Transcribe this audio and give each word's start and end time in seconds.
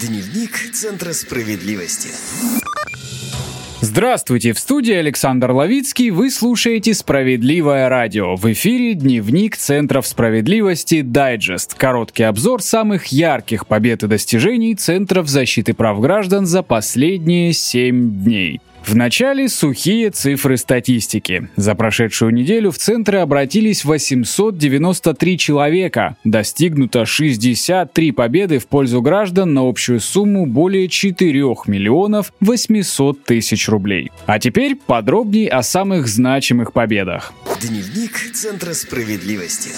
Дневник 0.00 0.72
Центра 0.74 1.14
справедливости. 1.14 2.10
Здравствуйте, 3.80 4.52
в 4.52 4.58
студии 4.58 4.92
Александр 4.92 5.52
Ловицкий, 5.52 6.10
вы 6.10 6.30
слушаете 6.30 6.92
«Справедливое 6.92 7.88
радио». 7.88 8.36
В 8.36 8.52
эфире 8.52 8.92
дневник 8.92 9.56
Центров 9.56 10.06
справедливости 10.06 11.00
«Дайджест». 11.00 11.74
Короткий 11.74 12.24
обзор 12.24 12.60
самых 12.60 13.06
ярких 13.06 13.66
побед 13.66 14.02
и 14.02 14.06
достижений 14.06 14.74
Центров 14.74 15.28
защиты 15.28 15.72
прав 15.72 15.98
граждан 16.00 16.44
за 16.44 16.62
последние 16.62 17.54
семь 17.54 18.22
дней. 18.22 18.60
В 18.86 18.94
начале 18.94 19.48
сухие 19.48 20.10
цифры 20.10 20.56
статистики. 20.56 21.48
За 21.56 21.74
прошедшую 21.74 22.32
неделю 22.32 22.70
в 22.70 22.78
центры 22.78 23.18
обратились 23.18 23.84
893 23.84 25.38
человека. 25.38 26.16
Достигнуто 26.22 27.04
63 27.04 28.12
победы 28.12 28.60
в 28.60 28.68
пользу 28.68 29.02
граждан 29.02 29.54
на 29.54 29.68
общую 29.68 29.98
сумму 29.98 30.46
более 30.46 30.86
4 30.86 31.32
миллионов 31.66 32.32
800 32.38 33.24
тысяч 33.24 33.68
рублей. 33.68 34.12
А 34.26 34.38
теперь 34.38 34.76
подробнее 34.76 35.48
о 35.48 35.64
самых 35.64 36.06
значимых 36.06 36.72
победах. 36.72 37.32
Дневник 37.60 38.12
Центра 38.34 38.72
справедливости. 38.72 39.70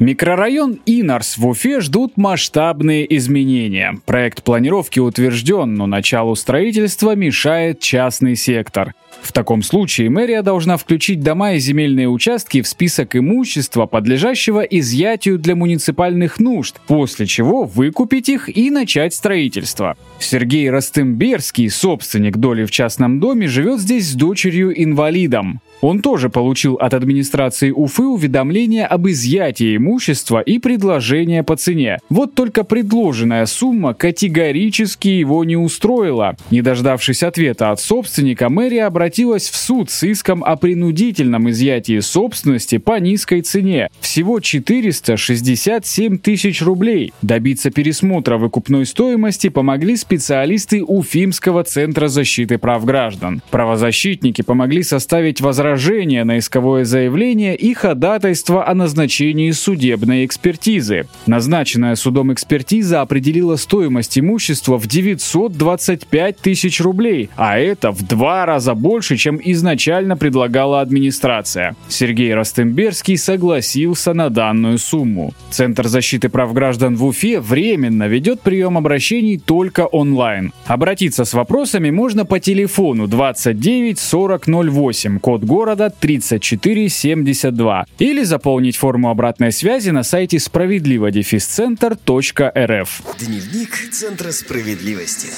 Микрорайон 0.00 0.78
Инарс 0.86 1.36
в 1.36 1.46
Уфе 1.46 1.80
ждут 1.80 2.16
масштабные 2.16 3.04
изменения. 3.18 4.00
Проект 4.06 4.42
планировки 4.42 4.98
утвержден, 4.98 5.74
но 5.74 5.86
началу 5.86 6.34
строительства 6.36 7.14
мешает 7.14 7.80
частный 7.80 8.34
сектор. 8.34 8.94
В 9.20 9.32
таком 9.32 9.62
случае 9.62 10.08
мэрия 10.08 10.40
должна 10.40 10.78
включить 10.78 11.20
дома 11.20 11.52
и 11.52 11.58
земельные 11.58 12.08
участки 12.08 12.62
в 12.62 12.66
список 12.66 13.14
имущества, 13.14 13.84
подлежащего 13.84 14.60
изъятию 14.60 15.38
для 15.38 15.54
муниципальных 15.54 16.40
нужд, 16.40 16.76
после 16.86 17.26
чего 17.26 17.64
выкупить 17.64 18.30
их 18.30 18.48
и 18.48 18.70
начать 18.70 19.12
строительство. 19.12 19.98
Сергей 20.18 20.70
Ростымберский, 20.70 21.68
собственник 21.68 22.38
доли 22.38 22.64
в 22.64 22.70
частном 22.70 23.20
доме, 23.20 23.48
живет 23.48 23.80
здесь 23.80 24.08
с 24.08 24.14
дочерью-инвалидом. 24.14 25.60
Он 25.80 26.00
тоже 26.00 26.28
получил 26.28 26.74
от 26.74 26.92
администрации 26.94 27.70
Уфы 27.70 28.02
уведомление 28.02 28.86
об 28.86 29.08
изъятии 29.08 29.76
имущества 29.76 30.40
и 30.40 30.58
предложение 30.58 31.42
по 31.42 31.56
цене. 31.56 31.98
Вот 32.10 32.34
только 32.34 32.64
предложенная 32.64 33.46
сумма 33.46 33.94
категорически 33.94 35.08
его 35.08 35.44
не 35.44 35.56
устроила. 35.56 36.36
Не 36.50 36.60
дождавшись 36.60 37.22
ответа 37.22 37.70
от 37.70 37.80
собственника, 37.80 38.50
мэрия 38.50 38.84
обратилась 38.84 39.48
в 39.48 39.56
суд 39.56 39.90
с 39.90 40.02
иском 40.02 40.44
о 40.44 40.56
принудительном 40.56 41.48
изъятии 41.50 42.00
собственности 42.00 42.76
по 42.76 43.00
низкой 43.00 43.40
цене. 43.40 43.88
Всего 44.00 44.40
467 44.40 46.18
тысяч 46.18 46.60
рублей. 46.62 47.12
Добиться 47.22 47.70
пересмотра 47.70 48.36
выкупной 48.36 48.84
стоимости 48.84 49.48
помогли 49.48 49.96
специалисты 49.96 50.84
Уфимского 50.84 51.64
центра 51.64 52.08
защиты 52.08 52.58
прав 52.58 52.84
граждан. 52.84 53.42
Правозащитники 53.50 54.42
помогли 54.42 54.82
составить 54.82 55.40
возражение 55.40 55.69
возражение 55.70 56.24
на 56.24 56.38
исковое 56.38 56.84
заявление 56.84 57.54
и 57.54 57.74
ходатайство 57.74 58.66
о 58.66 58.74
назначении 58.74 59.52
судебной 59.52 60.26
экспертизы. 60.26 61.06
Назначенная 61.26 61.94
судом 61.94 62.32
экспертиза 62.32 63.02
определила 63.02 63.54
стоимость 63.54 64.18
имущества 64.18 64.78
в 64.78 64.88
925 64.88 66.36
тысяч 66.38 66.80
рублей, 66.80 67.30
а 67.36 67.56
это 67.56 67.92
в 67.92 68.02
два 68.02 68.46
раза 68.46 68.74
больше, 68.74 69.16
чем 69.16 69.40
изначально 69.42 70.16
предлагала 70.16 70.80
администрация. 70.80 71.76
Сергей 71.88 72.34
Ростемберский 72.34 73.16
согласился 73.16 74.12
на 74.12 74.28
данную 74.28 74.78
сумму. 74.78 75.32
Центр 75.50 75.86
защиты 75.86 76.28
прав 76.28 76.52
граждан 76.52 76.96
в 76.96 77.04
Уфе 77.04 77.38
временно 77.38 78.08
ведет 78.08 78.40
прием 78.40 78.76
обращений 78.76 79.38
только 79.38 79.86
онлайн. 79.86 80.52
Обратиться 80.66 81.24
с 81.24 81.32
вопросами 81.32 81.90
можно 81.90 82.24
по 82.24 82.40
телефону 82.40 83.06
29 83.06 84.00
40 84.00 84.46
08, 84.48 85.20
код 85.20 85.44
города 85.44 85.59
города 85.60 85.90
3472 85.90 87.84
или 87.98 88.22
заполнить 88.22 88.76
форму 88.76 89.10
обратной 89.10 89.52
связи 89.52 89.90
на 89.90 90.04
сайте 90.04 90.38
справедливо-центр.рф. 90.38 93.02
Дневник 93.18 93.90
Центра 93.92 94.32
справедливости. 94.32 95.28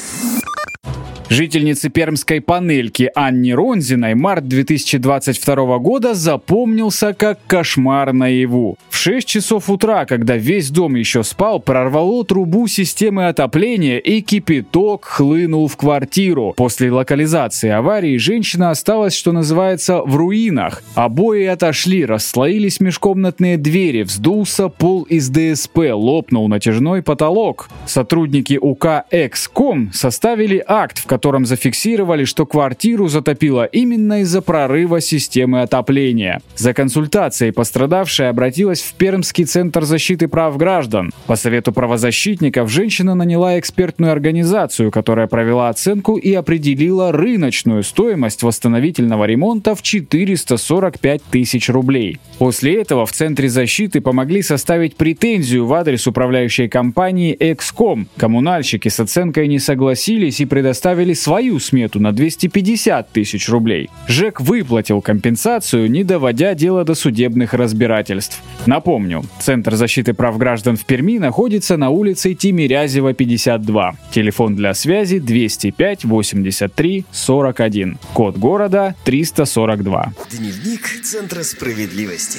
Жительнице 1.33 1.89
пермской 1.89 2.43
панельки 2.43 3.11
Анне 3.15 3.55
Ронзиной 3.55 4.15
март 4.15 4.49
2022 4.49 5.79
года 5.79 6.13
запомнился 6.13 7.15
как 7.15 7.39
кошмар 7.47 8.13
наяву. 8.13 8.77
В 8.91 8.97
6 8.99 9.27
часов 9.27 9.71
утра, 9.71 10.05
когда 10.05 10.37
весь 10.37 10.69
дом 10.69 10.95
еще 10.95 11.23
спал, 11.23 11.59
прорвало 11.59 12.23
трубу 12.27 12.67
системы 12.67 13.29
отопления 13.29 13.97
и 13.97 14.21
кипяток 14.21 15.07
хлынул 15.07 15.69
в 15.69 15.79
квартиру. 15.79 16.53
После 16.55 16.93
локализации 16.93 17.71
аварии 17.71 18.19
женщина 18.19 18.69
осталась, 18.69 19.17
что 19.17 19.33
называется, 19.33 20.03
в 20.03 20.15
руинах. 20.15 20.83
Обои 20.95 21.47
отошли, 21.47 22.05
расслоились 22.05 22.79
межкомнатные 22.79 23.57
двери, 23.57 24.03
вздулся 24.03 24.69
пол 24.69 25.05
из 25.05 25.31
ДСП, 25.31 25.79
лопнул 25.95 26.47
натяжной 26.49 27.01
потолок. 27.01 27.71
Сотрудники 27.87 28.59
УК 28.61 29.07
«Экском» 29.11 29.91
составили 29.95 30.63
акт, 30.69 30.99
в 30.99 31.07
котором 31.07 31.22
котором 31.23 31.47
зафиксировали, 31.47 32.25
что 32.25 32.47
квартиру 32.47 33.07
затопило 33.07 33.65
именно 33.65 34.23
из-за 34.23 34.43
прорыва 34.43 35.01
системы 35.01 35.63
отопления. 35.63 36.43
За 36.57 36.75
консультацией 36.75 37.53
пострадавшая 37.53 38.31
обратилась 38.31 38.83
в 38.83 38.95
Пермский 38.95 39.45
центр 39.45 39.85
защиты 39.85 40.27
прав 40.27 40.57
граждан. 40.57 41.13
По 41.29 41.37
совету 41.37 41.71
правозащитников 41.71 42.69
женщина 42.69 43.15
наняла 43.15 43.57
экспертную 43.61 44.11
организацию, 44.11 44.91
которая 44.91 45.29
провела 45.29 45.69
оценку 45.69 46.17
и 46.17 46.35
определила 46.35 47.13
рыночную 47.13 47.85
стоимость 47.85 48.43
восстановительного 48.43 49.25
ремонта 49.25 49.77
в 49.77 49.83
445 49.83 51.23
тысяч 51.31 51.69
рублей. 51.69 52.19
После 52.39 52.81
этого 52.81 53.07
в 53.07 53.13
Центре 53.13 53.49
защиты 53.49 54.01
помогли 54.01 54.43
составить 54.43 54.97
претензию 54.97 55.67
в 55.67 55.73
адрес 55.73 56.05
управляющей 56.09 56.69
компании 56.69 57.37
«Экском». 57.39 58.09
Коммунальщики 58.17 58.89
с 58.89 58.99
оценкой 58.99 59.47
не 59.47 59.61
согласились 59.61 60.41
и 60.41 60.47
предоставили 60.47 61.12
выставили 61.13 61.15
свою 61.15 61.61
смету 61.61 62.01
на 62.01 62.13
250 62.13 63.11
тысяч 63.11 63.49
рублей. 63.49 63.89
ЖЭК 64.09 64.41
выплатил 64.41 65.01
компенсацию, 65.01 65.91
не 65.91 66.05
доводя 66.05 66.55
дело 66.55 66.85
до 66.85 66.95
судебных 66.95 67.55
разбирательств. 67.55 68.43
Напомню, 68.67 69.23
Центр 69.41 69.75
защиты 69.75 70.15
прав 70.15 70.39
граждан 70.39 70.77
в 70.77 70.85
Перми 70.85 71.19
находится 71.19 71.77
на 71.77 71.91
улице 71.91 72.35
Тимирязева, 72.35 73.13
52. 73.13 73.95
Телефон 74.11 74.57
для 74.57 74.75
связи 74.75 75.19
205 75.19 76.05
83 76.05 77.05
41. 77.13 77.99
Код 78.15 78.37
города 78.39 78.95
342. 79.05 80.13
Дневник 80.31 81.03
Центра 81.03 81.43
справедливости. 81.43 82.39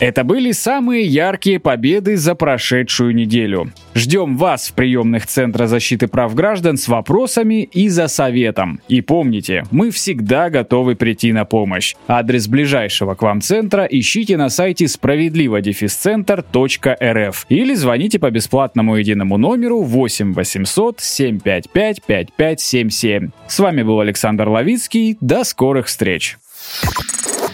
Это 0.00 0.24
были 0.24 0.50
самые 0.52 1.04
яркие 1.04 1.60
победы 1.60 2.16
за 2.16 2.34
прошедшую 2.34 3.14
неделю. 3.14 3.70
Ждем 3.94 4.38
вас 4.38 4.68
в 4.68 4.72
приемных 4.72 5.26
Центра 5.26 5.66
защиты 5.66 6.08
прав 6.08 6.34
граждан 6.34 6.78
с 6.78 6.88
вопросами 6.88 7.64
и 7.64 7.90
за 7.90 8.08
советом. 8.08 8.80
И 8.88 9.02
помните, 9.02 9.64
мы 9.70 9.90
всегда 9.90 10.48
готовы 10.48 10.96
прийти 10.96 11.34
на 11.34 11.44
помощь. 11.44 11.94
Адрес 12.08 12.48
ближайшего 12.48 13.14
к 13.14 13.20
вам 13.20 13.42
центра 13.42 13.84
ищите 13.84 14.38
на 14.38 14.48
сайте 14.48 14.88
справедливо-центр.рф 14.88 17.46
или 17.50 17.74
звоните 17.74 18.18
по 18.18 18.30
бесплатному 18.30 18.96
единому 18.96 19.36
номеру 19.36 19.82
8 19.82 20.32
800 20.32 20.98
755 20.98 22.00
5577. 22.00 23.32
С 23.46 23.58
вами 23.58 23.82
был 23.82 24.00
Александр 24.00 24.48
Ловицкий. 24.48 25.18
До 25.20 25.44
скорых 25.44 25.88
встреч! 25.88 26.38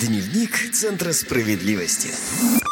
Дневник 0.06 0.70
Центра 0.72 1.12
справедливости. 1.12 2.65